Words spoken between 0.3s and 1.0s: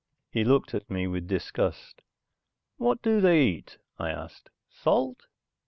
He looked at